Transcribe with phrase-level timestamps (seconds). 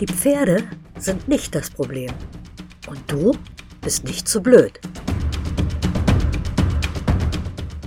[0.00, 0.62] Die Pferde
[0.96, 2.12] sind nicht das Problem.
[2.86, 3.36] Und du
[3.80, 4.78] bist nicht zu blöd.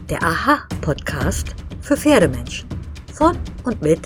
[0.09, 2.67] Der Aha-Podcast für Pferdemenschen.
[3.13, 4.01] Von und mit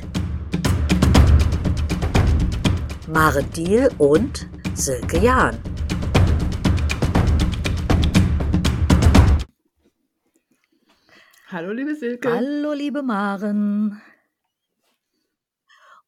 [3.11, 5.57] Maren Diel und Silke Jahn.
[11.47, 12.31] Hallo, liebe Silke.
[12.31, 13.99] Hallo, liebe Maren.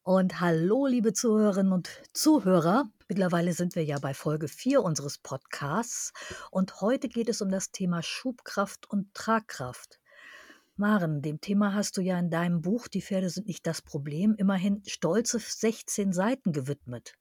[0.08, 2.88] Und hallo, liebe Zuhörerinnen und Zuhörer.
[3.10, 6.14] Mittlerweile sind wir ja bei Folge 4 unseres Podcasts
[6.50, 10.00] und heute geht es um das Thema Schubkraft und Tragkraft.
[10.76, 14.34] Maren, dem Thema hast du ja in deinem Buch Die Pferde sind nicht das Problem
[14.34, 17.12] immerhin stolze 16 Seiten gewidmet.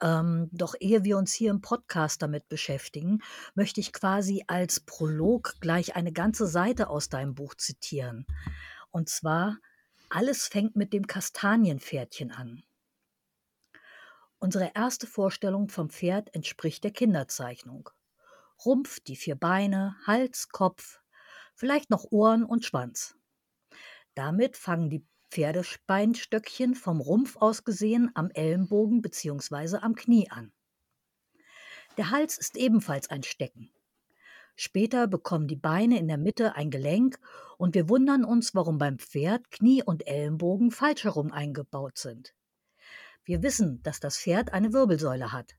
[0.00, 3.18] Ähm, doch ehe wir uns hier im Podcast damit beschäftigen,
[3.54, 8.24] möchte ich quasi als Prolog gleich eine ganze Seite aus deinem Buch zitieren.
[8.90, 9.58] Und zwar
[10.08, 12.62] alles fängt mit dem Kastanienpferdchen an.
[14.38, 17.90] Unsere erste Vorstellung vom Pferd entspricht der Kinderzeichnung.
[18.64, 21.00] Rumpf, die vier Beine, Hals, Kopf,
[21.54, 23.16] vielleicht noch Ohren und Schwanz.
[24.14, 29.78] Damit fangen die Pferdespeinstöckchen vom Rumpf aus gesehen am Ellenbogen bzw.
[29.78, 30.52] am Knie an.
[31.96, 33.72] Der Hals ist ebenfalls ein Stecken.
[34.56, 37.18] Später bekommen die Beine in der Mitte ein Gelenk
[37.58, 42.34] und wir wundern uns, warum beim Pferd Knie und Ellenbogen falsch herum eingebaut sind.
[43.24, 45.56] Wir wissen, dass das Pferd eine Wirbelsäule hat,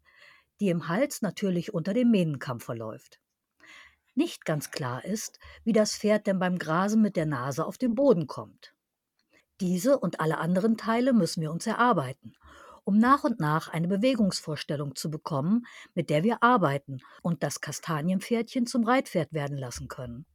[0.59, 3.19] die im Hals natürlich unter dem Mähnenkamm verläuft.
[4.13, 7.95] Nicht ganz klar ist, wie das Pferd denn beim Grasen mit der Nase auf den
[7.95, 8.73] Boden kommt.
[9.59, 12.35] Diese und alle anderen Teile müssen wir uns erarbeiten
[12.85, 18.67] um nach und nach eine Bewegungsvorstellung zu bekommen, mit der wir arbeiten und das Kastanienpferdchen
[18.67, 20.25] zum Reitpferd werden lassen können.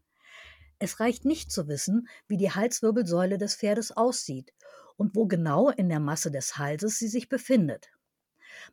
[0.79, 4.53] Es reicht nicht zu wissen, wie die Halswirbelsäule des Pferdes aussieht
[4.97, 7.91] und wo genau in der Masse des Halses sie sich befindet.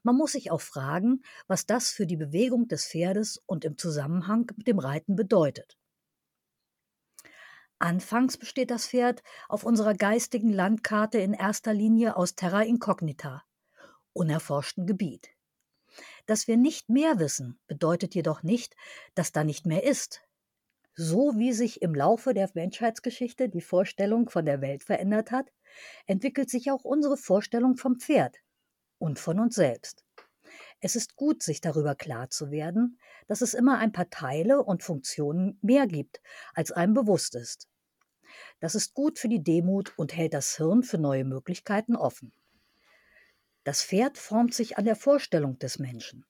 [0.04, 4.52] Man muss sich auch fragen, was das für die Bewegung des Pferdes und im Zusammenhang
[4.58, 5.78] mit dem Reiten bedeutet.
[7.80, 13.44] Anfangs besteht das Pferd auf unserer geistigen Landkarte in erster Linie aus Terra Incognita,
[14.18, 15.30] unerforschten Gebiet.
[16.26, 18.76] Dass wir nicht mehr wissen, bedeutet jedoch nicht,
[19.16, 20.22] dass da nicht mehr ist.
[20.94, 25.52] So wie sich im Laufe der Menschheitsgeschichte die Vorstellung von der Welt verändert hat,
[26.08, 28.38] entwickelt sich auch unsere Vorstellung vom Pferd
[28.98, 30.04] und von uns selbst.
[30.80, 34.84] Es ist gut, sich darüber klar zu werden, dass es immer ein paar Teile und
[34.84, 36.22] Funktionen mehr gibt,
[36.54, 37.68] als einem bewusst ist.
[38.60, 42.34] Das ist gut für die Demut und hält das Hirn für neue Möglichkeiten offen.
[43.68, 46.26] Das Pferd formt sich an der Vorstellung des Menschen.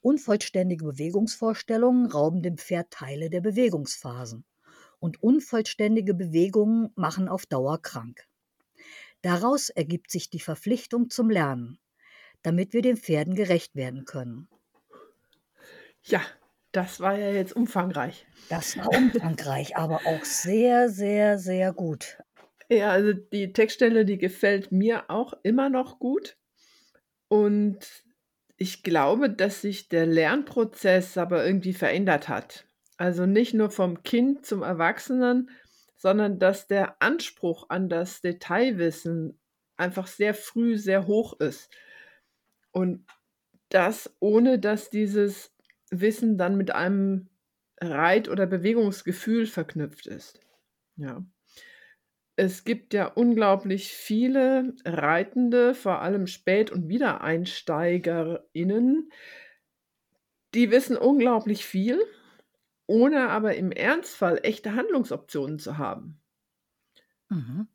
[0.00, 4.44] Unvollständige Bewegungsvorstellungen rauben dem Pferd Teile der Bewegungsphasen.
[4.98, 8.24] Und unvollständige Bewegungen machen auf Dauer krank.
[9.22, 11.78] Daraus ergibt sich die Verpflichtung zum Lernen,
[12.42, 14.48] damit wir den Pferden gerecht werden können.
[16.02, 16.20] Ja,
[16.72, 18.26] das war ja jetzt umfangreich.
[18.48, 22.18] Das war umfangreich, aber auch sehr, sehr, sehr gut.
[22.68, 26.36] Ja, also die Textstelle, die gefällt mir auch immer noch gut.
[27.28, 28.04] Und
[28.56, 32.66] ich glaube, dass sich der Lernprozess aber irgendwie verändert hat.
[32.96, 35.50] Also nicht nur vom Kind zum Erwachsenen,
[35.96, 39.38] sondern dass der Anspruch an das Detailwissen
[39.76, 41.70] einfach sehr früh sehr hoch ist.
[42.70, 43.06] Und
[43.68, 45.52] das ohne dass dieses
[45.90, 47.28] Wissen dann mit einem
[47.80, 50.40] Reit- oder Bewegungsgefühl verknüpft ist.
[50.96, 51.24] Ja.
[52.36, 59.10] Es gibt ja unglaublich viele Reitende, vor allem Spät und WiedereinsteigerInnen,
[60.54, 61.98] die wissen unglaublich viel,
[62.86, 66.20] ohne aber im Ernstfall echte Handlungsoptionen zu haben.
[67.30, 67.68] Mhm.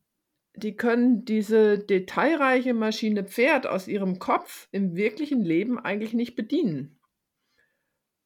[0.56, 7.00] Die können diese detailreiche Maschine Pferd aus ihrem Kopf im wirklichen Leben eigentlich nicht bedienen.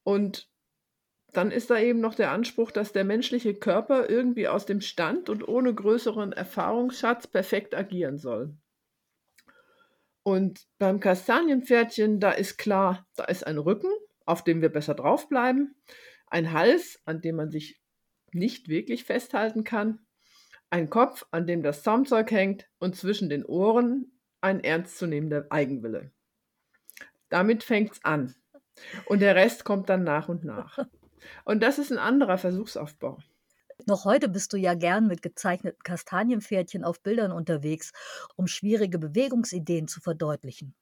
[0.04, 0.50] Und
[1.38, 5.30] dann ist da eben noch der Anspruch, dass der menschliche Körper irgendwie aus dem Stand
[5.30, 8.56] und ohne größeren Erfahrungsschatz perfekt agieren soll.
[10.24, 13.92] Und beim Kastanienpferdchen, da ist klar, da ist ein Rücken,
[14.26, 15.76] auf dem wir besser draufbleiben,
[16.28, 17.80] ein Hals, an dem man sich
[18.32, 20.00] nicht wirklich festhalten kann,
[20.70, 26.12] ein Kopf, an dem das Zaumzeug hängt und zwischen den Ohren ein ernstzunehmender Eigenwille.
[27.30, 28.36] Damit fängt's an.
[29.06, 30.80] Und der Rest kommt dann nach und nach.
[31.44, 33.20] Und das ist ein anderer Versuchsaufbau.
[33.86, 37.92] Noch heute bist du ja gern mit gezeichneten Kastanienpferdchen auf Bildern unterwegs,
[38.36, 40.74] um schwierige Bewegungsideen zu verdeutlichen.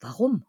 [0.00, 0.44] Warum?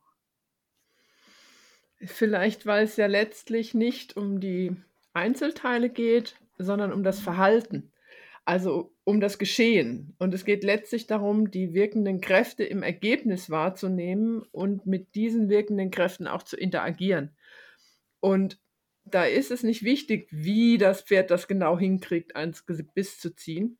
[2.04, 4.76] Vielleicht, weil es ja letztlich nicht um die
[5.14, 7.92] Einzelteile geht, sondern um das Verhalten.
[8.44, 10.14] Also um das Geschehen.
[10.20, 15.90] Und es geht letztlich darum, die wirkenden Kräfte im Ergebnis wahrzunehmen und mit diesen wirkenden
[15.90, 17.36] Kräften auch zu interagieren.
[18.20, 18.60] Und
[19.06, 23.78] da ist es nicht wichtig, wie das Pferd das genau hinkriegt, ans Gebiss zu ziehen.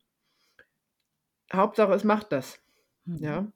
[1.52, 2.60] Hauptsache, es macht das.
[3.04, 3.18] Mhm.
[3.18, 3.52] Ja.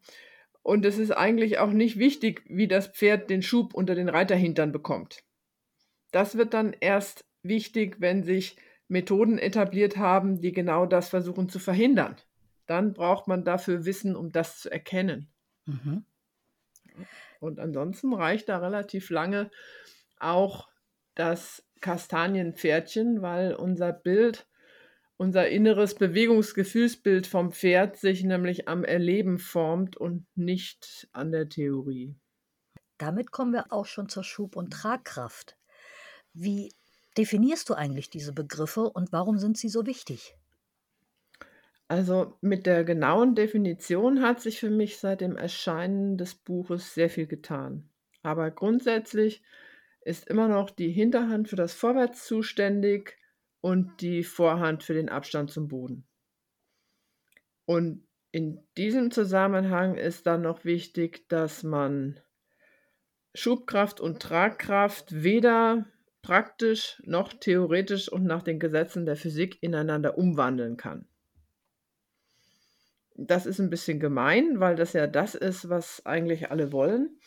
[0.62, 4.72] Und es ist eigentlich auch nicht wichtig, wie das Pferd den Schub unter den Reiterhintern
[4.72, 5.24] bekommt.
[6.10, 8.56] Das wird dann erst wichtig, wenn sich
[8.88, 12.16] Methoden etabliert haben, die genau das versuchen zu verhindern.
[12.66, 15.28] Dann braucht man dafür Wissen, um das zu erkennen.
[15.66, 16.04] Mhm.
[17.38, 19.50] Und ansonsten reicht da relativ lange
[20.18, 20.69] auch
[21.20, 24.46] das Kastanienpferdchen, weil unser Bild
[25.18, 32.16] unser inneres Bewegungsgefühlsbild vom Pferd sich nämlich am Erleben formt und nicht an der Theorie.
[32.96, 35.58] Damit kommen wir auch schon zur Schub- und Tragkraft.
[36.32, 36.72] Wie
[37.18, 40.36] definierst du eigentlich diese Begriffe und warum sind sie so wichtig?
[41.86, 47.10] Also mit der genauen Definition hat sich für mich seit dem Erscheinen des Buches sehr
[47.10, 47.90] viel getan.
[48.22, 49.42] Aber grundsätzlich
[50.02, 53.16] ist immer noch die Hinterhand für das Vorwärts zuständig,
[53.60, 56.06] und die Vorhand für den Abstand zum Boden.
[57.66, 62.20] Und in diesem Zusammenhang ist dann noch wichtig, dass man
[63.34, 65.86] Schubkraft und Tragkraft weder
[66.22, 71.06] praktisch noch theoretisch und nach den Gesetzen der Physik ineinander umwandeln kann.
[73.14, 77.18] Das ist ein bisschen gemein, weil das ja das ist, was eigentlich alle wollen.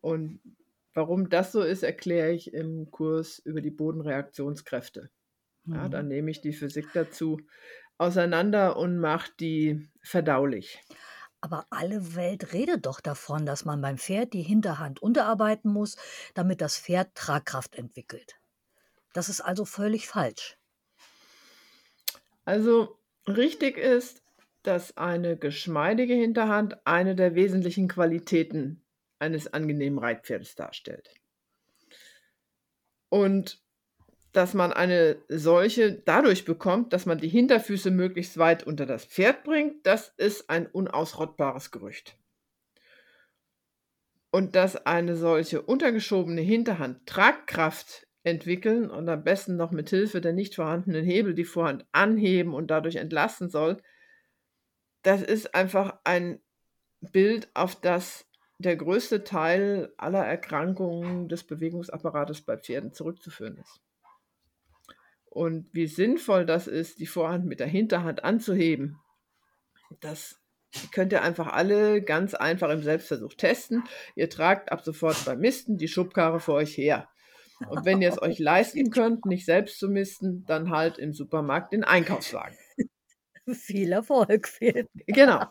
[0.00, 0.40] Und
[0.94, 5.10] warum das so ist, erkläre ich im Kurs über die Bodenreaktionskräfte.
[5.64, 6.12] Ja, dann mhm.
[6.12, 7.40] nehme ich die Physik dazu
[7.98, 10.82] auseinander und mache die verdaulich.
[11.40, 15.96] Aber alle Welt redet doch davon, dass man beim Pferd die Hinterhand unterarbeiten muss,
[16.34, 18.36] damit das Pferd Tragkraft entwickelt.
[19.12, 20.56] Das ist also völlig falsch.
[22.44, 24.22] Also richtig ist,
[24.62, 28.81] dass eine geschmeidige Hinterhand eine der wesentlichen Qualitäten
[29.22, 31.08] eines angenehmen Reitpferdes darstellt.
[33.08, 33.62] Und
[34.32, 39.44] dass man eine solche dadurch bekommt, dass man die Hinterfüße möglichst weit unter das Pferd
[39.44, 42.18] bringt, das ist ein unausrottbares Gerücht.
[44.30, 50.32] Und dass eine solche untergeschobene Hinterhand Tragkraft entwickeln und am besten noch mit Hilfe der
[50.32, 53.82] nicht vorhandenen Hebel die Vorhand anheben und dadurch entlasten soll,
[55.02, 56.40] das ist einfach ein
[57.00, 58.26] Bild, auf das
[58.62, 63.80] der größte Teil aller Erkrankungen des Bewegungsapparates bei Pferden zurückzuführen ist
[65.32, 68.98] und wie sinnvoll das ist, die Vorhand mit der Hinterhand anzuheben.
[70.00, 70.38] Das
[70.92, 73.84] könnt ihr einfach alle ganz einfach im Selbstversuch testen.
[74.14, 77.08] Ihr tragt ab sofort beim Misten die Schubkarre vor euch her.
[77.68, 81.72] Und wenn ihr es euch leisten könnt, nicht selbst zu misten, dann halt im Supermarkt
[81.72, 82.56] den Einkaufswagen.
[83.52, 84.86] Viel Erfolg, Phil.
[85.06, 85.46] Genau.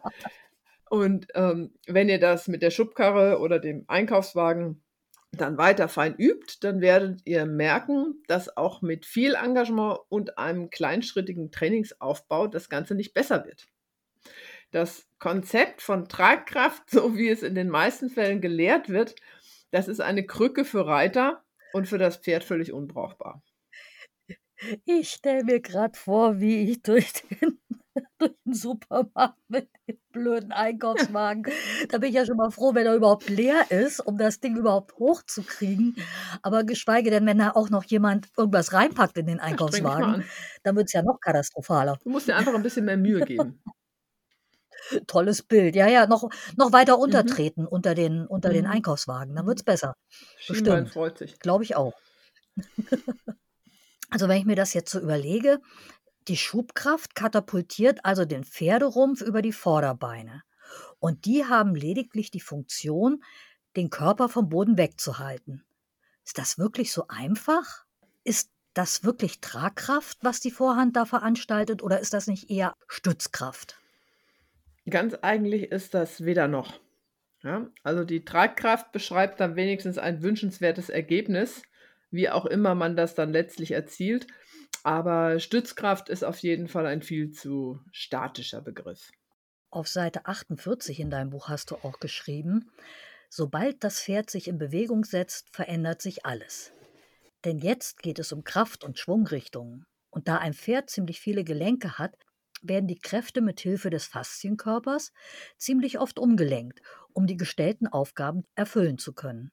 [0.91, 4.83] Und ähm, wenn ihr das mit der Schubkarre oder dem Einkaufswagen
[5.31, 10.69] dann weiter fein übt, dann werdet ihr merken, dass auch mit viel Engagement und einem
[10.69, 13.67] kleinschrittigen Trainingsaufbau das Ganze nicht besser wird.
[14.71, 19.15] Das Konzept von Tragkraft, so wie es in den meisten Fällen gelehrt wird,
[19.71, 21.41] das ist eine Krücke für Reiter
[21.71, 23.41] und für das Pferd völlig unbrauchbar.
[24.83, 27.61] Ich stelle mir gerade vor, wie ich durch den
[28.19, 31.45] durch den Supermarkt mit dem blöden Einkaufswagen.
[31.89, 34.56] Da bin ich ja schon mal froh, wenn er überhaupt leer ist, um das Ding
[34.56, 35.95] überhaupt hochzukriegen.
[36.42, 40.25] Aber geschweige denn, wenn da auch noch jemand irgendwas reinpackt in den Einkaufswagen,
[40.63, 41.97] dann wird es ja noch katastrophaler.
[42.04, 43.61] Du musst dir einfach ein bisschen mehr Mühe geben.
[45.07, 45.75] Tolles Bild.
[45.75, 47.04] Ja, ja, noch, noch weiter mhm.
[47.04, 47.69] untertreten mhm.
[47.69, 48.54] unter, den, unter mhm.
[48.54, 49.35] den Einkaufswagen.
[49.35, 49.95] Dann wird es besser.
[50.37, 51.39] Schienbein freut sich.
[51.39, 51.94] Glaube ich auch.
[54.11, 55.59] Also wenn ich mir das jetzt so überlege,
[56.28, 60.44] die Schubkraft katapultiert also den Pferderumpf über die Vorderbeine.
[60.99, 63.23] Und die haben lediglich die Funktion,
[63.75, 65.63] den Körper vom Boden wegzuhalten.
[66.23, 67.85] Ist das wirklich so einfach?
[68.23, 73.78] Ist das wirklich Tragkraft, was die Vorhand da veranstaltet, oder ist das nicht eher Stützkraft?
[74.90, 76.80] Ganz eigentlich ist das weder noch.
[77.44, 81.63] Ja, also die Tragkraft beschreibt dann wenigstens ein wünschenswertes Ergebnis,
[82.11, 84.28] wie auch immer man das dann letztlich erzielt.
[84.83, 89.11] Aber Stützkraft ist auf jeden Fall ein viel zu statischer Begriff.
[89.69, 92.71] Auf Seite 48 in deinem Buch hast du auch geschrieben,
[93.30, 96.73] sobald das Pferd sich in Bewegung setzt, verändert sich alles.
[97.45, 99.85] Denn jetzt geht es um Kraft und Schwungrichtungen.
[100.09, 102.16] Und da ein Pferd ziemlich viele Gelenke hat,
[102.61, 105.14] werden die Kräfte mit Hilfe des Faszienkörpers
[105.57, 106.81] ziemlich oft umgelenkt,
[107.14, 109.52] um die gestellten Aufgaben erfüllen zu können.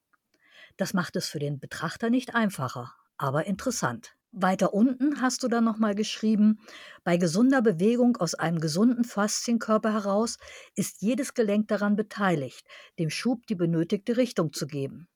[0.77, 4.18] Das macht es für den Betrachter nicht einfacher, aber interessant.
[4.33, 6.61] Weiter unten hast du dann nochmal geschrieben,
[7.03, 10.37] bei gesunder Bewegung aus einem gesunden Faszienkörper heraus
[10.75, 12.67] ist jedes Gelenk daran beteiligt,
[12.99, 15.09] dem Schub die benötigte Richtung zu geben.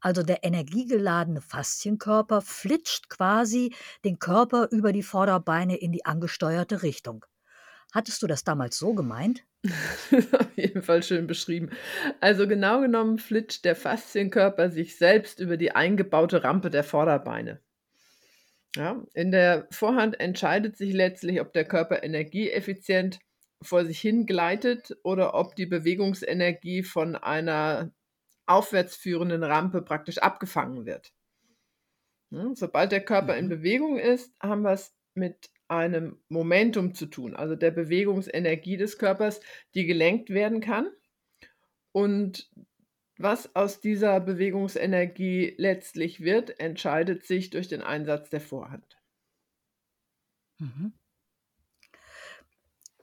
[0.00, 7.24] Also der energiegeladene Faszienkörper flitscht quasi den Körper über die Vorderbeine in die angesteuerte Richtung.
[7.92, 9.44] Hattest du das damals so gemeint?
[10.32, 11.70] Auf jeden Fall schön beschrieben.
[12.20, 17.60] Also genau genommen flitscht der Faszienkörper sich selbst über die eingebaute Rampe der Vorderbeine.
[18.74, 23.18] Ja, in der Vorhand entscheidet sich letztlich, ob der Körper energieeffizient
[23.60, 27.92] vor sich hin gleitet oder ob die Bewegungsenergie von einer
[28.46, 31.12] aufwärts führenden Rampe praktisch abgefangen wird.
[32.30, 33.50] Ja, sobald der Körper in mhm.
[33.50, 39.40] Bewegung ist, haben wir es mit einem Momentum zu tun, also der Bewegungsenergie des Körpers,
[39.74, 40.88] die gelenkt werden kann.
[41.92, 42.50] Und
[43.22, 48.98] was aus dieser Bewegungsenergie letztlich wird, entscheidet sich durch den Einsatz der Vorhand.
[50.58, 50.92] Mhm.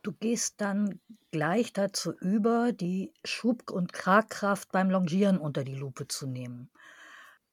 [0.01, 6.07] Du gehst dann gleich dazu über, die Schub- und Tragkraft beim Longieren unter die Lupe
[6.07, 6.69] zu nehmen.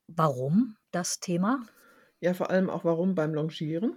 [0.07, 1.67] Warum das Thema?
[2.21, 3.97] Ja, vor allem auch warum beim Longieren.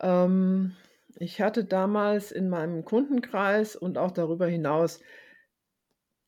[0.00, 0.76] Ähm,
[1.16, 5.00] ich hatte damals in meinem Kundenkreis und auch darüber hinaus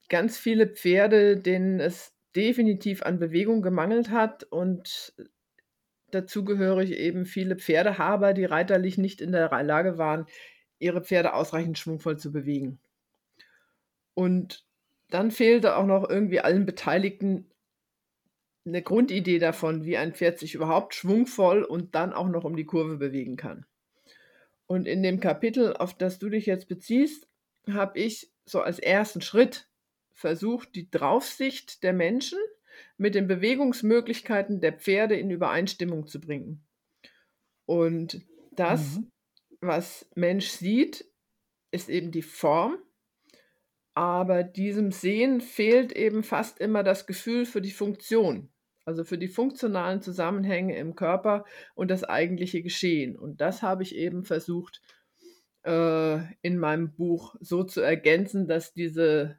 [0.08, 5.14] ganz viele Pferde, denen es definitiv an Bewegung gemangelt hat und
[6.10, 10.26] dazu gehöre ich eben viele Pferdehaber, die reiterlich nicht in der Lage waren,
[10.78, 12.80] ihre Pferde ausreichend schwungvoll zu bewegen.
[14.14, 14.64] Und
[15.10, 17.50] dann fehlte auch noch irgendwie allen Beteiligten
[18.66, 22.66] eine Grundidee davon, wie ein Pferd sich überhaupt schwungvoll und dann auch noch um die
[22.66, 23.64] Kurve bewegen kann.
[24.66, 27.26] Und in dem Kapitel, auf das du dich jetzt beziehst,
[27.70, 29.68] habe ich so als ersten Schritt
[30.18, 32.40] versucht, die Draufsicht der Menschen
[32.96, 36.66] mit den Bewegungsmöglichkeiten der Pferde in Übereinstimmung zu bringen.
[37.66, 38.20] Und
[38.50, 39.12] das, mhm.
[39.60, 41.04] was Mensch sieht,
[41.70, 42.78] ist eben die Form,
[43.94, 48.48] aber diesem Sehen fehlt eben fast immer das Gefühl für die Funktion,
[48.84, 51.44] also für die funktionalen Zusammenhänge im Körper
[51.76, 53.16] und das eigentliche Geschehen.
[53.16, 54.82] Und das habe ich eben versucht
[55.62, 59.38] äh, in meinem Buch so zu ergänzen, dass diese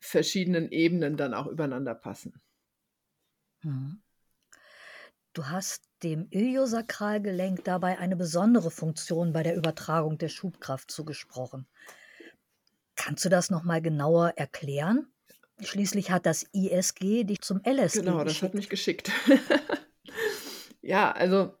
[0.00, 2.40] verschiedenen Ebenen dann auch übereinander passen.
[3.62, 4.00] Mhm.
[5.32, 11.66] Du hast dem Iliosakralgelenk dabei eine besondere Funktion bei der Übertragung der Schubkraft zugesprochen.
[12.96, 15.06] Kannst du das nochmal genauer erklären?
[15.60, 19.10] Schließlich hat das ISG dich zum LSG Genau, das hat mich geschickt.
[20.82, 21.57] ja, also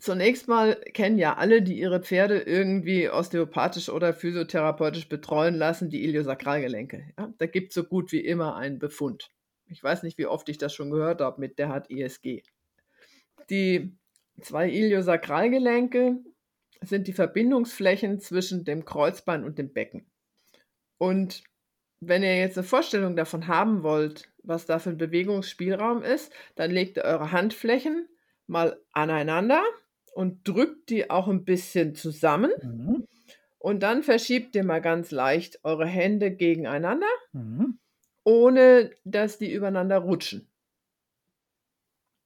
[0.00, 6.04] Zunächst mal kennen ja alle, die ihre Pferde irgendwie osteopathisch oder physiotherapeutisch betreuen lassen, die
[6.04, 7.12] Iliosakralgelenke.
[7.18, 9.30] Ja, da gibt es so gut wie immer einen Befund.
[9.66, 12.42] Ich weiß nicht, wie oft ich das schon gehört habe mit der hat ISG.
[13.50, 13.92] Die
[14.40, 16.18] zwei Iliosakralgelenke
[16.80, 20.06] sind die Verbindungsflächen zwischen dem Kreuzbein und dem Becken.
[20.98, 21.42] Und
[22.00, 26.70] wenn ihr jetzt eine Vorstellung davon haben wollt, was da für ein Bewegungsspielraum ist, dann
[26.70, 28.08] legt ihr eure Handflächen
[28.46, 29.62] mal aneinander
[30.18, 32.50] und drückt die auch ein bisschen zusammen.
[32.60, 33.06] Mhm.
[33.60, 37.78] Und dann verschiebt ihr mal ganz leicht eure Hände gegeneinander, mhm.
[38.24, 40.48] ohne dass die übereinander rutschen.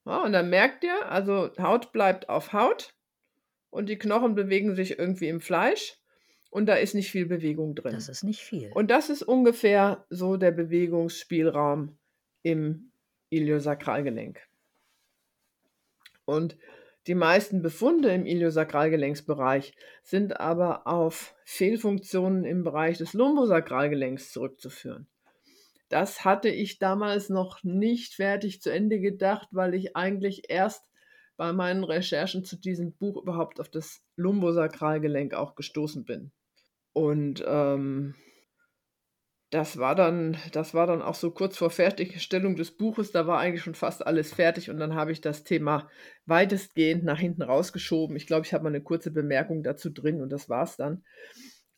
[0.05, 2.95] Ja, und dann merkt ihr, also Haut bleibt auf Haut
[3.69, 5.99] und die Knochen bewegen sich irgendwie im Fleisch
[6.49, 7.93] und da ist nicht viel Bewegung drin.
[7.93, 8.71] Das ist nicht viel.
[8.73, 11.95] Und das ist ungefähr so der Bewegungsspielraum
[12.41, 12.91] im
[13.29, 14.39] Iliosakralgelenk.
[16.25, 16.57] Und
[17.07, 25.07] die meisten Befunde im Iliosakralgelenksbereich sind aber auf Fehlfunktionen im Bereich des Lumbosakralgelenks zurückzuführen.
[25.89, 30.85] Das hatte ich damals noch nicht fertig zu Ende gedacht, weil ich eigentlich erst
[31.35, 36.31] bei meinen Recherchen zu diesem Buch überhaupt auf das Lumbosakralgelenk auch gestoßen bin.
[36.93, 38.15] Und ähm,
[39.53, 43.37] das war dann, das war dann auch so kurz vor Fertigstellung des Buches, da war
[43.37, 45.87] eigentlich schon fast alles fertig und dann habe ich das Thema
[46.25, 48.15] weitestgehend nach hinten rausgeschoben.
[48.15, 51.03] Ich glaube, ich habe mal eine kurze Bemerkung dazu drin und das war es dann.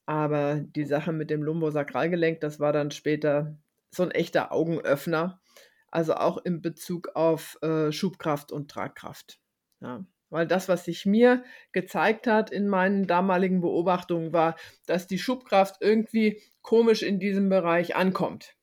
[0.06, 3.58] Aber die Sache mit dem Lumbosakralgelenk, das war dann später
[3.92, 5.42] so ein echter Augenöffner.
[5.90, 9.42] Also auch in Bezug auf äh, Schubkraft und Tragkraft.
[9.82, 10.06] Ja.
[10.36, 15.78] Weil das, was sich mir gezeigt hat in meinen damaligen Beobachtungen, war, dass die Schubkraft
[15.80, 18.54] irgendwie komisch in diesem Bereich ankommt.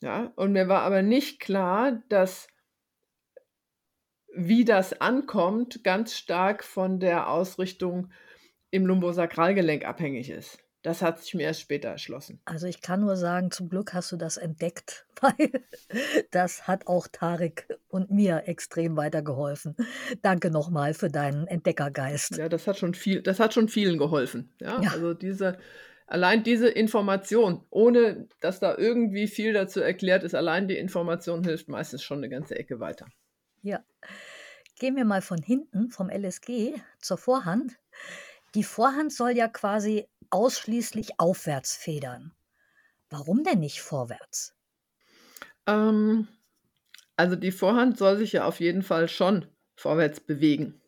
[0.00, 2.46] Ja, und mir war aber nicht klar, dass
[4.32, 8.12] wie das ankommt, ganz stark von der Ausrichtung
[8.70, 10.65] im Lumbosakralgelenk abhängig ist.
[10.86, 12.38] Das hat sich mir erst später erschlossen.
[12.44, 15.50] Also ich kann nur sagen, zum Glück hast du das entdeckt, weil
[16.30, 19.74] das hat auch Tarek und mir extrem weitergeholfen.
[20.22, 22.36] Danke nochmal für deinen Entdeckergeist.
[22.36, 24.54] Ja, das hat schon viel, das hat schon vielen geholfen.
[24.60, 24.90] Ja, ja.
[24.92, 25.58] also diese,
[26.06, 31.66] allein diese Information, ohne dass da irgendwie viel dazu erklärt ist, allein die Information hilft
[31.68, 33.06] meistens schon eine ganze Ecke weiter.
[33.62, 33.84] Ja.
[34.78, 37.72] Gehen wir mal von hinten, vom LSG zur Vorhand.
[38.54, 42.34] Die Vorhand soll ja quasi ausschließlich aufwärts federn.
[43.10, 44.56] Warum denn nicht vorwärts?
[45.66, 46.28] Ähm,
[47.16, 50.80] also die Vorhand soll sich ja auf jeden Fall schon vorwärts bewegen.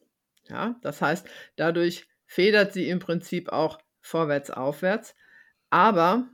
[0.49, 5.15] Ja, das heißt, dadurch federt sie im Prinzip auch vorwärts, aufwärts.
[5.71, 6.29] Aber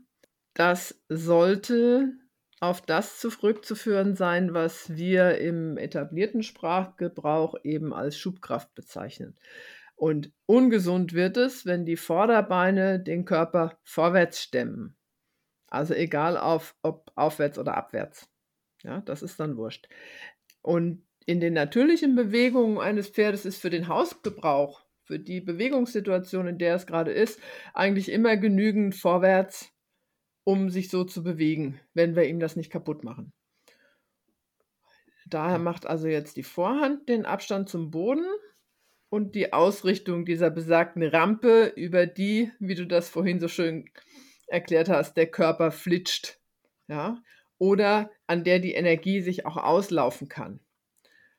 [0.54, 2.12] das sollte
[2.60, 9.36] auf das zurückzuführen sein, was wir im etablierten Sprachgebrauch eben als Schubkraft bezeichnen.
[10.04, 14.98] Und ungesund wird es, wenn die Vorderbeine den Körper vorwärts stemmen.
[15.68, 18.28] Also egal auf, ob aufwärts oder abwärts.
[18.82, 19.88] Ja, das ist dann wurscht.
[20.60, 26.58] Und in den natürlichen Bewegungen eines Pferdes ist für den Hausgebrauch, für die Bewegungssituation, in
[26.58, 27.40] der es gerade ist,
[27.72, 29.72] eigentlich immer genügend vorwärts,
[30.44, 33.32] um sich so zu bewegen, wenn wir ihm das nicht kaputt machen.
[35.24, 38.26] Daher macht also jetzt die Vorhand den Abstand zum Boden
[39.14, 43.88] und die Ausrichtung dieser besagten Rampe, über die, wie du das vorhin so schön
[44.48, 46.40] erklärt hast, der Körper flitscht.
[46.88, 47.22] Ja?
[47.58, 50.58] Oder an der die Energie sich auch auslaufen kann.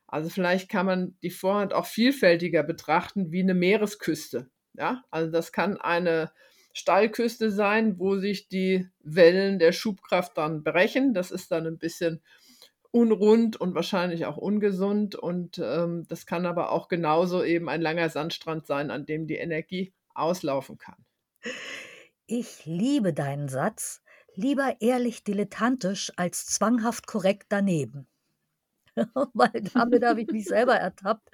[0.07, 4.49] Also vielleicht kann man die Vorhand auch vielfältiger betrachten wie eine Meeresküste.
[4.75, 5.03] Ja?
[5.11, 6.31] Also das kann eine
[6.71, 11.13] Steilküste sein, wo sich die Wellen der Schubkraft dann brechen.
[11.13, 12.21] Das ist dann ein bisschen
[12.95, 15.15] unrund und wahrscheinlich auch ungesund.
[15.15, 19.35] Und ähm, das kann aber auch genauso eben ein langer Sandstrand sein, an dem die
[19.35, 21.05] Energie auslaufen kann.
[22.25, 24.01] Ich liebe deinen Satz,
[24.33, 28.07] lieber ehrlich dilettantisch als zwanghaft korrekt daneben.
[29.33, 31.29] Weil damit habe ich mich selber ertappt.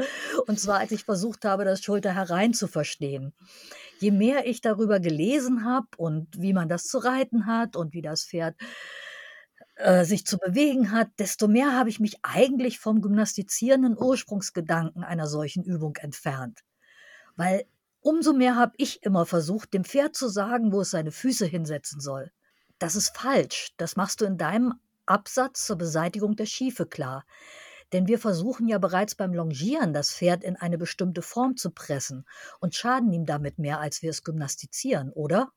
[0.48, 3.34] Und zwar, als ich versucht habe, das Schulter herein zu verstehen.
[4.00, 8.02] Je mehr ich darüber gelesen habe und wie man das zu reiten hat und wie
[8.02, 8.56] das Pferd
[9.82, 15.28] äh, sich zu bewegen hat, desto mehr habe ich mich eigentlich vom gymnastizierenden Ursprungsgedanken einer
[15.28, 16.62] solchen Übung entfernt.
[17.36, 17.66] Weil
[18.02, 22.00] umso mehr habe ich immer versucht, dem Pferd zu sagen, wo es seine Füße hinsetzen
[22.00, 22.32] soll.
[22.80, 23.74] Das ist falsch.
[23.78, 24.74] Das machst du in deinem
[25.06, 27.26] Absatz zur Beseitigung der Schiefe klar.
[27.94, 32.26] Denn wir versuchen ja bereits beim Longieren das Pferd in eine bestimmte Form zu pressen
[32.60, 35.52] und schaden ihm damit mehr, als wir es gymnastizieren, oder?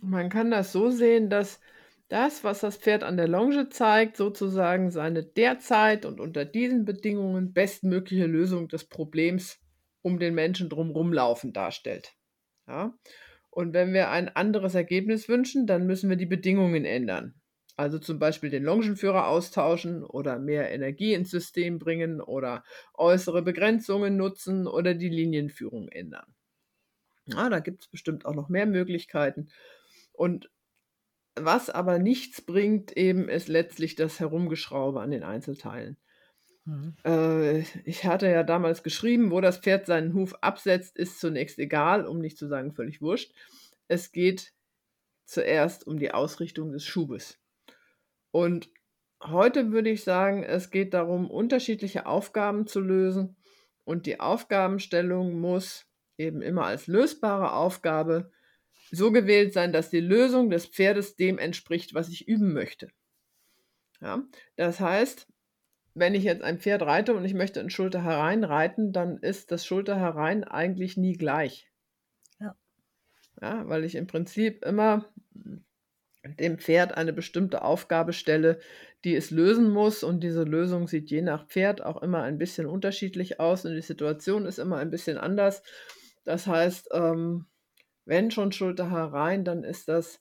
[0.00, 1.60] Man kann das so sehen, dass
[2.10, 7.52] das, was das Pferd an der Longe zeigt, sozusagen seine derzeit und unter diesen Bedingungen
[7.52, 9.60] bestmögliche Lösung des Problems
[10.02, 12.12] um den Menschen drumherum laufen darstellt.
[12.66, 12.94] Ja?
[13.48, 17.34] Und wenn wir ein anderes Ergebnis wünschen, dann müssen wir die Bedingungen ändern.
[17.76, 24.16] Also zum Beispiel den Longenführer austauschen oder mehr Energie ins System bringen oder äußere Begrenzungen
[24.16, 26.34] nutzen oder die Linienführung ändern.
[27.26, 29.48] Ja, da gibt es bestimmt auch noch mehr Möglichkeiten.
[30.12, 30.50] Und
[31.36, 35.96] was aber nichts bringt, eben ist letztlich das Herumgeschraube an den Einzelteilen.
[36.64, 36.96] Mhm.
[37.04, 42.06] Äh, ich hatte ja damals geschrieben, wo das Pferd seinen Huf absetzt, ist zunächst egal,
[42.06, 43.32] um nicht zu sagen völlig wurscht.
[43.88, 44.52] Es geht
[45.24, 47.38] zuerst um die Ausrichtung des Schubes.
[48.30, 48.70] Und
[49.22, 53.36] heute würde ich sagen, es geht darum, unterschiedliche Aufgaben zu lösen.
[53.84, 55.86] Und die Aufgabenstellung muss
[56.18, 58.30] eben immer als lösbare Aufgabe
[58.90, 62.90] so gewählt sein, dass die Lösung des Pferdes dem entspricht, was ich üben möchte.
[64.00, 64.22] Ja,
[64.56, 65.26] das heißt,
[65.94, 69.52] wenn ich jetzt ein Pferd reite und ich möchte ein Schulter herein reiten, dann ist
[69.52, 71.70] das Schulter herein eigentlich nie gleich.
[72.38, 72.56] Ja.
[73.40, 73.68] ja.
[73.68, 75.12] Weil ich im Prinzip immer
[76.24, 78.60] dem Pferd eine bestimmte Aufgabe stelle,
[79.04, 80.02] die es lösen muss.
[80.02, 83.82] Und diese Lösung sieht je nach Pferd auch immer ein bisschen unterschiedlich aus und die
[83.82, 85.62] Situation ist immer ein bisschen anders.
[86.24, 87.46] Das heißt, ähm,
[88.04, 90.20] wenn schon Schulter herein, dann ist das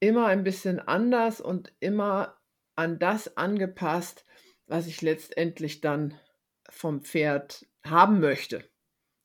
[0.00, 2.36] immer ein bisschen anders und immer
[2.74, 4.24] an das angepasst,
[4.66, 6.18] was ich letztendlich dann
[6.68, 8.64] vom Pferd haben möchte.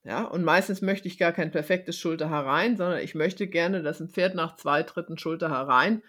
[0.03, 3.99] Ja, und meistens möchte ich gar kein perfektes Schulter herein, sondern ich möchte gerne, dass
[3.99, 6.01] ein Pferd nach zwei Dritten Schulter herein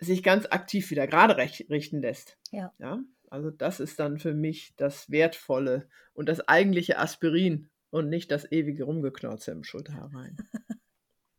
[0.00, 2.36] sich ganz aktiv wieder gerade richten lässt.
[2.50, 2.72] Ja.
[2.78, 2.98] ja.
[3.28, 8.50] Also das ist dann für mich das Wertvolle und das eigentliche Aspirin und nicht das
[8.50, 10.36] ewige Rumgeknauze im Schulter herein.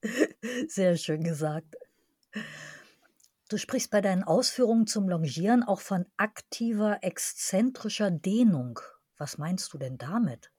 [0.68, 1.76] Sehr schön gesagt.
[3.50, 8.80] Du sprichst bei deinen Ausführungen zum Longieren auch von aktiver, exzentrischer Dehnung.
[9.18, 10.52] Was meinst du denn damit?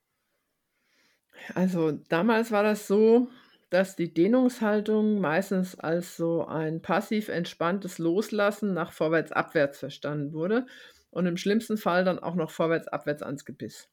[1.55, 3.29] Also damals war das so,
[3.71, 10.67] dass die Dehnungshaltung meistens als so ein passiv entspanntes Loslassen nach vorwärts-abwärts verstanden wurde
[11.11, 13.89] und im schlimmsten Fall dann auch noch vorwärts-abwärts ans Gebiss.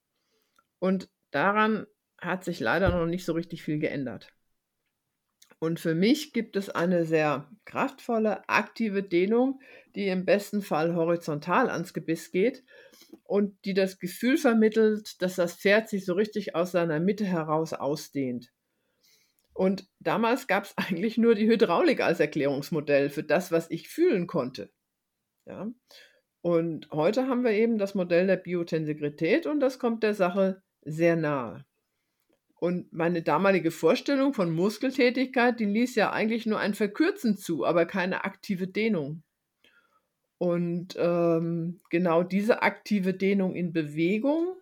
[0.79, 1.85] Und daran
[2.17, 4.33] hat sich leider noch nicht so richtig viel geändert.
[5.59, 9.59] Und für mich gibt es eine sehr kraftvolle, aktive Dehnung,
[9.93, 12.63] die im besten Fall horizontal ans Gebiss geht
[13.23, 17.73] und die das Gefühl vermittelt, dass das Pferd sich so richtig aus seiner Mitte heraus
[17.73, 18.51] ausdehnt.
[19.53, 24.27] Und damals gab es eigentlich nur die Hydraulik als Erklärungsmodell für das, was ich fühlen
[24.27, 24.71] konnte.
[25.45, 25.67] Ja.
[26.41, 31.15] Und heute haben wir eben das Modell der Biotensegrität und das kommt der Sache sehr
[31.15, 31.65] nahe.
[32.55, 37.85] Und meine damalige Vorstellung von Muskeltätigkeit, die ließ ja eigentlich nur ein Verkürzen zu, aber
[37.85, 39.23] keine aktive Dehnung.
[40.37, 44.57] Und ähm, genau diese aktive Dehnung in Bewegung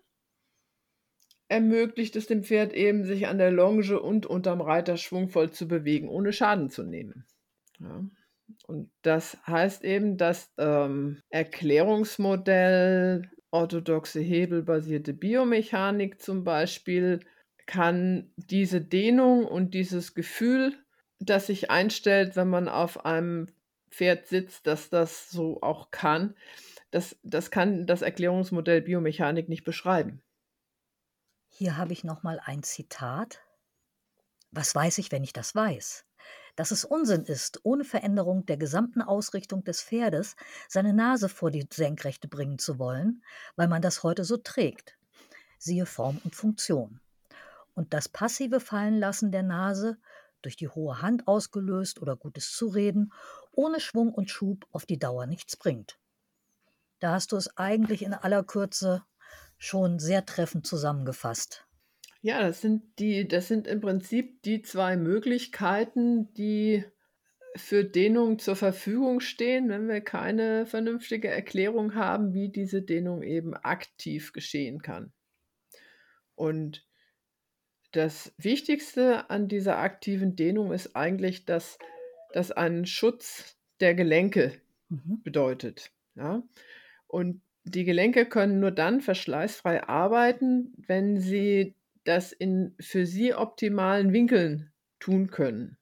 [1.48, 6.08] ermöglicht es dem Pferd eben, sich an der Longe und unterm Reiter schwungvoll zu bewegen,
[6.08, 7.24] ohne Schaden zu nehmen.
[7.80, 8.04] Ja.
[8.66, 17.20] Und das heißt eben, dass ähm, Erklärungsmodell, orthodoxe hebelbasierte Biomechanik zum Beispiel,
[17.66, 20.74] kann diese Dehnung und dieses Gefühl,
[21.20, 23.48] das sich einstellt, wenn man auf einem
[23.90, 26.34] Pferd sitzt, dass das so auch kann,
[26.90, 30.22] das, das kann das Erklärungsmodell Biomechanik nicht beschreiben.
[31.50, 33.42] Hier habe ich noch mal ein Zitat.
[34.50, 36.07] Was weiß ich, wenn ich das weiß?
[36.58, 40.34] Dass es Unsinn ist, ohne Veränderung der gesamten Ausrichtung des Pferdes
[40.66, 43.22] seine Nase vor die Senkrechte bringen zu wollen,
[43.54, 44.98] weil man das heute so trägt.
[45.60, 46.98] Siehe Form und Funktion
[47.74, 49.98] und das passive Fallenlassen der Nase,
[50.42, 53.12] durch die hohe Hand ausgelöst oder gutes Zureden,
[53.52, 56.00] ohne Schwung und Schub auf die Dauer nichts bringt.
[56.98, 59.04] Da hast du es eigentlich in aller Kürze
[59.58, 61.67] schon sehr treffend zusammengefasst.
[62.20, 66.84] Ja, das sind die, das sind im Prinzip die zwei Möglichkeiten, die
[67.54, 73.54] für Dehnung zur Verfügung stehen, wenn wir keine vernünftige Erklärung haben, wie diese Dehnung eben
[73.54, 75.12] aktiv geschehen kann.
[76.34, 76.86] Und
[77.92, 81.78] das Wichtigste an dieser aktiven Dehnung ist eigentlich, dass
[82.32, 84.52] das einen Schutz der Gelenke
[84.88, 85.22] mhm.
[85.22, 85.90] bedeutet.
[86.14, 86.42] Ja?
[87.06, 91.74] Und die Gelenke können nur dann verschleißfrei arbeiten, wenn sie
[92.08, 95.76] das in für sie optimalen Winkeln tun können.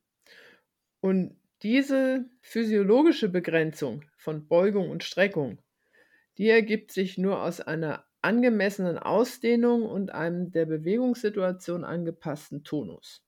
[1.00, 5.58] Und diese physiologische Begrenzung von Beugung und Streckung,
[6.36, 13.24] die ergibt sich nur aus einer angemessenen Ausdehnung und einem der Bewegungssituation angepassten Tonus.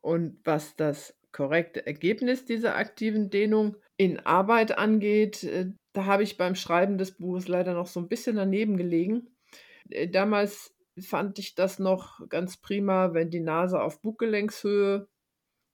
[0.00, 6.36] Und was das korrekte Ergebnis dieser aktiven Dehnung in Arbeit angeht, äh, da habe ich
[6.36, 9.28] beim Schreiben des Buches leider noch so ein bisschen daneben gelegen.
[9.90, 15.08] Äh, damals fand ich das noch ganz prima, wenn die Nase auf Buggelenkshöhe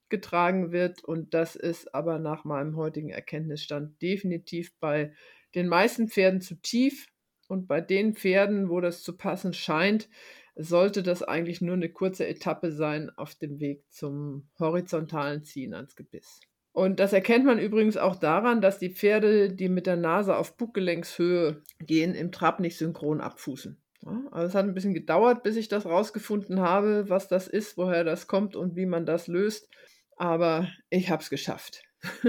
[0.08, 5.12] getragen wird und das ist aber nach meinem heutigen Erkenntnisstand definitiv bei
[5.54, 7.08] den meisten Pferden zu tief
[7.48, 10.08] und bei den Pferden, wo das zu passen scheint,
[10.56, 15.96] sollte das eigentlich nur eine kurze Etappe sein auf dem Weg zum horizontalen Ziehen ans
[15.96, 16.40] Gebiss.
[16.72, 20.56] Und das erkennt man übrigens auch daran, dass die Pferde, die mit der Nase auf
[20.56, 23.80] Buckellängshöhe gehen, im Trab nicht synchron abfußen.
[24.04, 27.76] Ja, also es hat ein bisschen gedauert, bis ich das rausgefunden habe, was das ist,
[27.76, 29.68] woher das kommt und wie man das löst.
[30.16, 31.82] Aber ich habe es geschafft.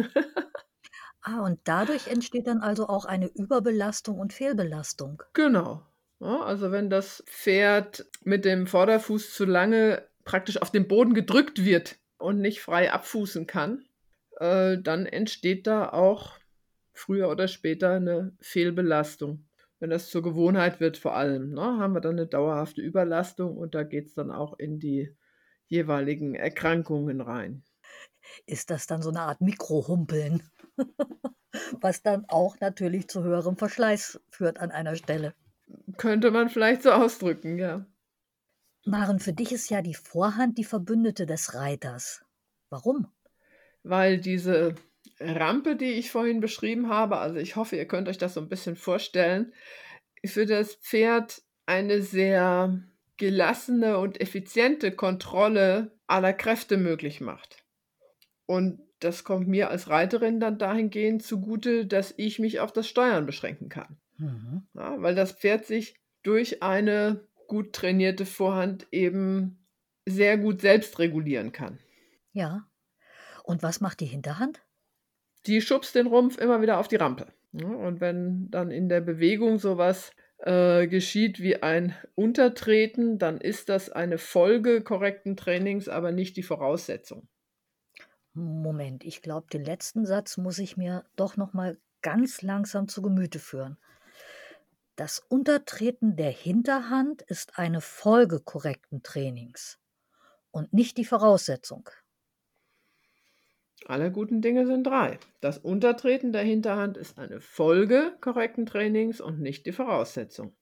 [1.27, 5.23] Ah, und dadurch entsteht dann also auch eine Überbelastung und Fehlbelastung.
[5.33, 5.83] Genau.
[6.19, 11.65] Ja, also wenn das Pferd mit dem Vorderfuß zu lange praktisch auf den Boden gedrückt
[11.65, 13.85] wird und nicht frei abfußen kann,
[14.38, 16.33] äh, dann entsteht da auch
[16.93, 19.47] früher oder später eine Fehlbelastung.
[19.79, 23.75] Wenn das zur Gewohnheit wird vor allem, ne, haben wir dann eine dauerhafte Überlastung und
[23.75, 25.15] da geht es dann auch in die
[25.67, 27.63] jeweiligen Erkrankungen rein.
[28.45, 30.43] Ist das dann so eine Art Mikrohumpeln?
[31.81, 35.33] Was dann auch natürlich zu höherem Verschleiß führt an einer Stelle.
[35.97, 37.85] Könnte man vielleicht so ausdrücken, ja.
[38.85, 42.23] Maren, für dich ist ja die Vorhand die Verbündete des Reiters.
[42.69, 43.07] Warum?
[43.83, 44.75] Weil diese
[45.19, 48.49] Rampe, die ich vorhin beschrieben habe, also ich hoffe, ihr könnt euch das so ein
[48.49, 49.54] bisschen vorstellen,
[50.25, 52.84] für das Pferd eine sehr
[53.17, 57.63] gelassene und effiziente Kontrolle aller Kräfte möglich macht.
[58.45, 63.25] Und das kommt mir als Reiterin dann dahingehend zugute, dass ich mich auf das Steuern
[63.25, 63.97] beschränken kann.
[64.17, 64.67] Mhm.
[64.73, 69.65] Ja, weil das Pferd sich durch eine gut trainierte Vorhand eben
[70.06, 71.80] sehr gut selbst regulieren kann.
[72.32, 72.67] Ja.
[73.43, 74.62] Und was macht die Hinterhand?
[75.47, 77.27] Die schubst den Rumpf immer wieder auf die Rampe.
[77.53, 83.89] Und wenn dann in der Bewegung sowas äh, geschieht wie ein Untertreten, dann ist das
[83.89, 87.27] eine Folge korrekten Trainings, aber nicht die Voraussetzung.
[88.34, 93.01] Moment, ich glaube, den letzten Satz muss ich mir doch noch mal ganz langsam zu
[93.01, 93.77] Gemüte führen.
[94.97, 99.79] Das Untertreten der Hinterhand ist eine Folge korrekten Trainings
[100.51, 101.89] und nicht die Voraussetzung.
[103.85, 105.19] Alle guten Dinge sind drei.
[105.41, 110.55] Das Untertreten der Hinterhand ist eine Folge korrekten Trainings und nicht die Voraussetzung.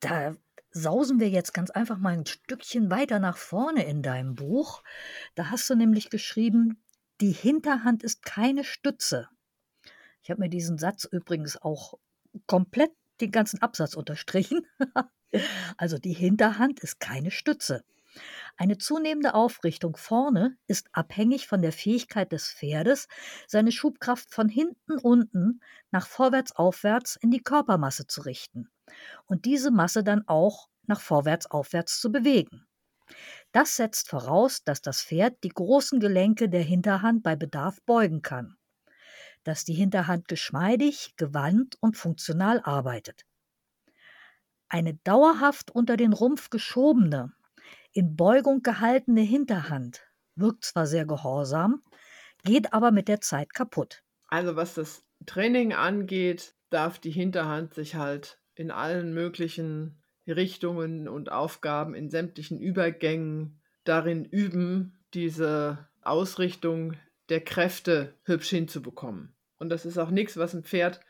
[0.00, 0.34] Da
[0.70, 4.82] sausen wir jetzt ganz einfach mal ein Stückchen weiter nach vorne in deinem Buch.
[5.34, 6.82] Da hast du nämlich geschrieben,
[7.20, 9.28] die Hinterhand ist keine Stütze.
[10.22, 11.94] Ich habe mir diesen Satz übrigens auch
[12.46, 14.66] komplett den ganzen Absatz unterstrichen.
[15.76, 17.84] also die Hinterhand ist keine Stütze.
[18.60, 23.08] Eine zunehmende Aufrichtung vorne ist abhängig von der Fähigkeit des Pferdes,
[23.46, 28.68] seine Schubkraft von hinten unten nach vorwärts aufwärts in die Körpermasse zu richten
[29.24, 32.66] und diese Masse dann auch nach vorwärts aufwärts zu bewegen.
[33.52, 38.58] Das setzt voraus, dass das Pferd die großen Gelenke der Hinterhand bei Bedarf beugen kann,
[39.42, 43.24] dass die Hinterhand geschmeidig, gewandt und funktional arbeitet.
[44.68, 47.32] Eine dauerhaft unter den Rumpf geschobene,
[47.92, 50.02] in Beugung gehaltene Hinterhand
[50.36, 51.82] wirkt zwar sehr gehorsam,
[52.44, 54.02] geht aber mit der Zeit kaputt.
[54.28, 61.32] Also was das Training angeht, darf die Hinterhand sich halt in allen möglichen Richtungen und
[61.32, 66.94] Aufgaben, in sämtlichen Übergängen darin üben, diese Ausrichtung
[67.28, 69.34] der Kräfte hübsch hinzubekommen.
[69.58, 71.00] Und das ist auch nichts, was ein Pferd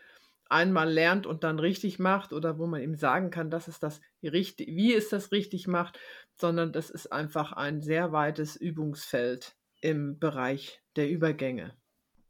[0.48, 4.00] einmal lernt und dann richtig macht oder wo man ihm sagen kann, das ist das
[4.20, 5.98] wie es das richtig macht,
[6.40, 11.74] sondern das ist einfach ein sehr weites Übungsfeld im Bereich der Übergänge.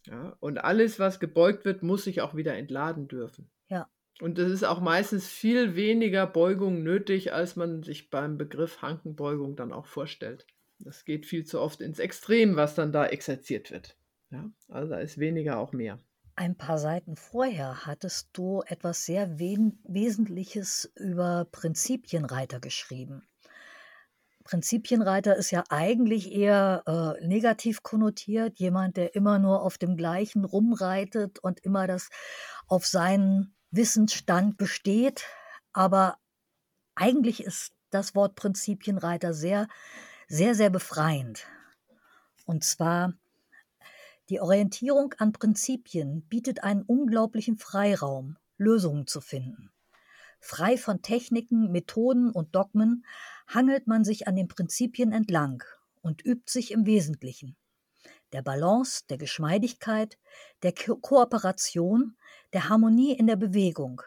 [0.06, 3.50] Ja, und alles, was gebeugt wird, muss sich auch wieder entladen dürfen.
[3.68, 3.88] Ja.
[4.20, 9.56] Und es ist auch meistens viel weniger Beugung nötig, als man sich beim Begriff Hankenbeugung
[9.56, 10.46] dann auch vorstellt.
[10.78, 13.96] Das geht viel zu oft ins Extrem, was dann da exerziert wird.
[14.30, 15.98] Ja, also da ist weniger auch mehr.
[16.36, 23.22] Ein paar Seiten vorher hattest du etwas sehr we Wesentliches über Prinzipienreiter geschrieben.
[24.44, 30.44] Prinzipienreiter ist ja eigentlich eher äh, negativ konnotiert, jemand, der immer nur auf dem gleichen
[30.44, 32.08] rumreitet und immer das
[32.66, 35.24] auf seinen Wissensstand besteht.
[35.72, 36.16] Aber
[36.94, 39.68] eigentlich ist das Wort Prinzipienreiter sehr,
[40.28, 41.46] sehr, sehr befreiend.
[42.46, 43.14] Und zwar
[44.30, 49.72] die Orientierung an Prinzipien bietet einen unglaublichen Freiraum, Lösungen zu finden.
[50.40, 53.04] Frei von Techniken, Methoden und Dogmen
[53.46, 55.62] hangelt man sich an den Prinzipien entlang
[56.00, 57.56] und übt sich im Wesentlichen.
[58.32, 60.18] Der Balance, der Geschmeidigkeit,
[60.62, 62.16] der Ko Kooperation,
[62.52, 64.02] der Harmonie in der Bewegung.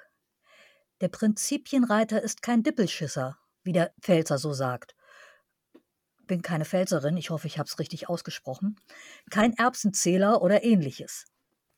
[1.02, 4.96] Der Prinzipienreiter ist kein Dippelschisser, wie der Pfälzer so sagt,
[6.26, 8.80] bin keine Pfälzerin, ich hoffe, ich habe es richtig ausgesprochen,
[9.30, 11.26] kein Erbsenzähler oder ähnliches.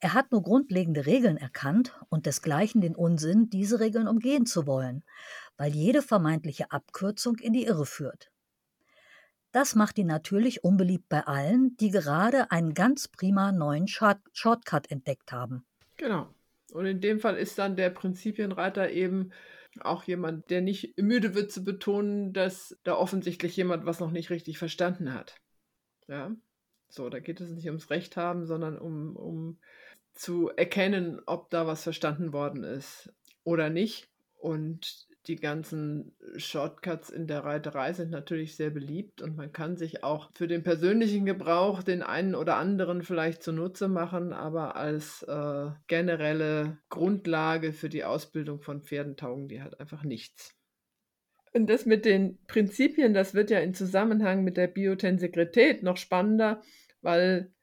[0.05, 5.03] Er hat nur grundlegende Regeln erkannt und desgleichen den Unsinn, diese Regeln umgehen zu wollen,
[5.57, 8.29] weil jede vermeintliche Abkürzung in die Irre führt.
[9.51, 14.91] Das macht ihn natürlich unbeliebt bei allen, die gerade einen ganz prima neuen Short Shortcut
[14.91, 15.65] entdeckt haben.
[15.97, 16.31] Genau.
[16.71, 19.31] Und in dem Fall ist dann der Prinzipienreiter eben
[19.79, 24.29] auch jemand, der nicht müde wird zu betonen, dass da offensichtlich jemand was noch nicht
[24.29, 25.41] richtig verstanden hat.
[26.07, 26.35] Ja,
[26.89, 29.57] so, da geht es nicht ums Recht haben, sondern um, um
[30.15, 34.09] zu erkennen, ob da was verstanden worden ist oder nicht.
[34.37, 40.03] Und die ganzen Shortcuts in der Reiterei sind natürlich sehr beliebt und man kann sich
[40.03, 45.71] auch für den persönlichen Gebrauch den einen oder anderen vielleicht zunutze machen, aber als äh,
[45.87, 50.53] generelle Grundlage für die Ausbildung von Pferden taugen die halt einfach nichts.
[51.53, 56.61] Und das mit den Prinzipien, das wird ja in Zusammenhang mit der Biotensegrität noch spannender,
[57.01, 57.54] weil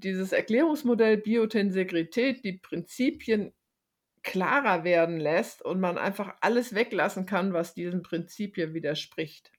[0.00, 3.52] dieses Erklärungsmodell Biotensegrität die Prinzipien
[4.22, 9.50] klarer werden lässt und man einfach alles weglassen kann, was diesen Prinzipien widerspricht.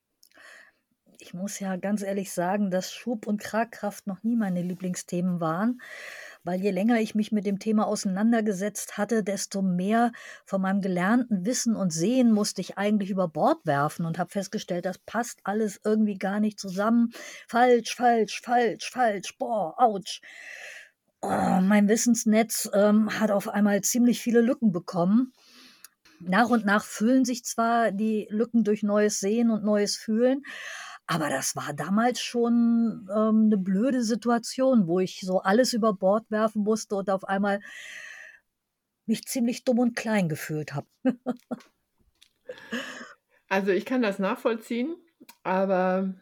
[1.20, 5.80] Ich muss ja ganz ehrlich sagen, dass Schub und Kragkraft noch nie meine Lieblingsthemen waren,
[6.44, 10.12] weil je länger ich mich mit dem Thema auseinandergesetzt hatte, desto mehr
[10.46, 14.86] von meinem gelernten Wissen und Sehen musste ich eigentlich über Bord werfen und habe festgestellt,
[14.86, 17.12] das passt alles irgendwie gar nicht zusammen.
[17.48, 20.22] Falsch, falsch, falsch, falsch, boah, ouch.
[21.22, 21.28] Oh,
[21.62, 25.34] mein Wissensnetz ähm, hat auf einmal ziemlich viele Lücken bekommen.
[26.20, 30.44] Nach und nach füllen sich zwar die Lücken durch neues Sehen und neues Fühlen,
[31.12, 36.32] aber das war damals schon ähm, eine blöde Situation, wo ich so alles über Bord
[36.32, 37.60] werfen musste und auf einmal
[39.06, 40.88] mich ziemlich dumm und klein gefühlt habe.
[43.50, 44.96] also ich kann das nachvollziehen,
[45.44, 46.14] aber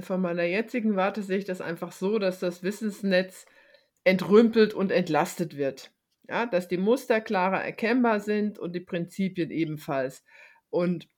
[0.00, 3.44] von meiner jetzigen Warte sehe ich das einfach so, dass das Wissensnetz
[4.04, 5.92] entrümpelt und entlastet wird.
[6.26, 10.24] Ja, dass die Muster klarer erkennbar sind und die Prinzipien ebenfalls.
[10.70, 11.11] Und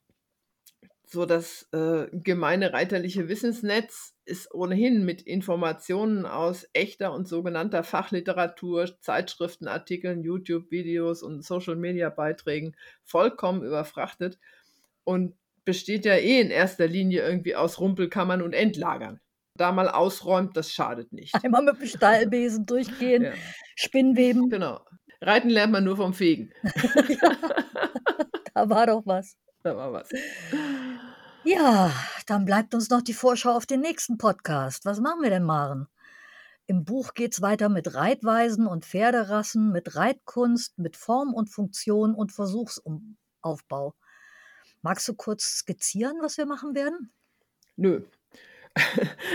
[1.14, 9.00] so das äh, gemeine reiterliche Wissensnetz ist ohnehin mit Informationen aus echter und sogenannter Fachliteratur,
[9.00, 14.38] Zeitschriftenartikeln, YouTube-Videos und Social-Media-Beiträgen vollkommen überfrachtet
[15.04, 19.20] und besteht ja eh in erster Linie irgendwie aus Rumpelkammern und Endlagern.
[19.56, 21.34] Da mal ausräumt, das schadet nicht.
[21.42, 23.32] Einmal mit dem Stallbesen durchgehen, ja.
[23.76, 24.50] Spinnweben.
[24.50, 24.80] Genau.
[25.20, 26.52] Reiten lernt man nur vom Fegen.
[28.54, 29.36] da war doch was.
[29.64, 30.10] Da war was.
[31.42, 31.90] Ja,
[32.26, 34.84] dann bleibt uns noch die Vorschau auf den nächsten Podcast.
[34.84, 35.88] Was machen wir denn, Maren?
[36.66, 42.14] Im Buch geht es weiter mit Reitweisen und Pferderassen, mit Reitkunst, mit Form und Funktion
[42.14, 43.94] und Versuchsaufbau.
[44.82, 47.10] Magst du kurz skizzieren, was wir machen werden?
[47.76, 48.02] Nö.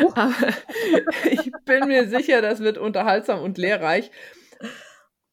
[0.04, 0.13] Oh.
[1.32, 4.12] ich bin mir sicher, das wird unterhaltsam und lehrreich.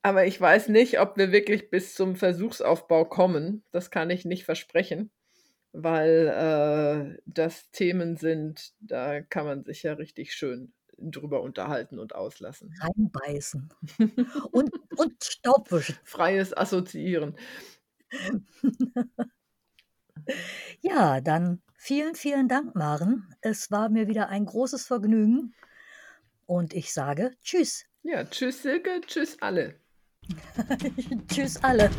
[0.07, 3.65] Aber ich weiß nicht, ob wir wirklich bis zum Versuchsaufbau kommen.
[3.73, 5.11] Das kann ich nicht versprechen,
[5.73, 12.15] weil äh, das Themen sind, da kann man sich ja richtig schön drüber unterhalten und
[12.15, 12.73] auslassen.
[12.81, 13.69] Reinbeißen.
[14.53, 15.97] und, und Staubwischen.
[16.05, 17.37] Freies Assoziieren.
[20.81, 23.33] Ja, dann vielen, vielen Dank, Maren.
[23.43, 25.55] Es war mir wieder ein großes Vergnügen.
[26.47, 27.85] Und ich sage Tschüss.
[28.03, 29.79] Ja, tschüss Silke, tschüss alle.
[31.29, 31.91] tschüss alle.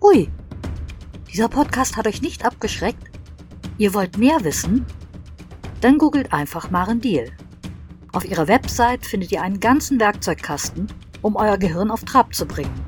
[0.00, 0.28] Ui,
[1.32, 3.10] dieser Podcast hat euch nicht abgeschreckt?
[3.78, 4.84] Ihr wollt mehr wissen?
[5.80, 7.30] Dann googelt einfach Maren Deal.
[8.12, 10.88] Auf ihrer Website findet ihr einen ganzen Werkzeugkasten,
[11.22, 12.84] um euer Gehirn auf Trab zu bringen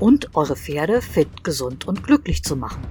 [0.00, 2.82] und eure Pferde fit, gesund und glücklich zu machen.